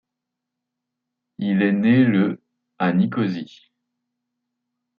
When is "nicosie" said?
2.91-3.71